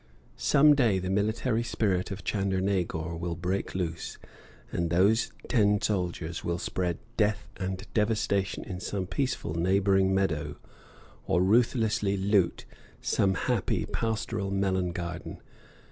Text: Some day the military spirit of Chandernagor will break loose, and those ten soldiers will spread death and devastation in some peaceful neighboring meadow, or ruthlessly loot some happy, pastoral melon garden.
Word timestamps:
Some 0.37 0.73
day 0.73 0.97
the 0.97 1.11
military 1.11 1.61
spirit 1.61 2.09
of 2.09 2.23
Chandernagor 2.23 3.15
will 3.19 3.35
break 3.35 3.75
loose, 3.75 4.17
and 4.71 4.89
those 4.89 5.31
ten 5.47 5.79
soldiers 5.79 6.43
will 6.43 6.57
spread 6.57 6.97
death 7.17 7.47
and 7.57 7.85
devastation 7.93 8.63
in 8.63 8.79
some 8.79 9.05
peaceful 9.05 9.53
neighboring 9.53 10.11
meadow, 10.15 10.55
or 11.27 11.43
ruthlessly 11.43 12.17
loot 12.17 12.65
some 12.99 13.35
happy, 13.35 13.85
pastoral 13.85 14.49
melon 14.49 14.91
garden. 14.91 15.37